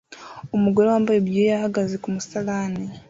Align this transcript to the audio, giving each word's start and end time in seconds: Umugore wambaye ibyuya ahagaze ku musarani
Umugore 0.55 0.87
wambaye 0.89 1.17
ibyuya 1.19 1.53
ahagaze 1.59 1.95
ku 2.03 2.07
musarani 2.15 2.83